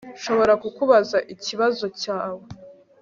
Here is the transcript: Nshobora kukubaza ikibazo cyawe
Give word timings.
Nshobora 0.17 0.53
kukubaza 0.61 1.17
ikibazo 1.33 1.85
cyawe 2.01 2.43